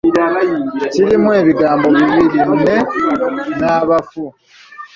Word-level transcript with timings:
Kirimu 0.91 1.29
ebigambo 1.39 1.87
bibiri 1.95 2.39
‘ne’ 2.63 2.77
ne 3.59 3.67
‘abafu.’ 3.79 4.23